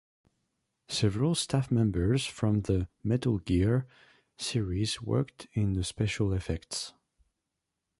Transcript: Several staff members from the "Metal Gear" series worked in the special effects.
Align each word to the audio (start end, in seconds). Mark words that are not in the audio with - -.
Several 0.89 1.35
staff 1.35 1.69
members 1.69 2.25
from 2.25 2.61
the 2.61 2.87
"Metal 3.03 3.37
Gear" 3.37 3.85
series 4.35 4.99
worked 4.99 5.45
in 5.53 5.73
the 5.73 5.83
special 5.83 6.33
effects. 6.33 6.93